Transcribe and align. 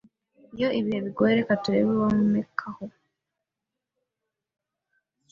Iyo 0.55 0.67
ibihe 0.79 0.99
bigoye, 1.05 1.33
reka 1.39 1.53
turebe 1.63 1.89
uwomekaho. 1.93 2.83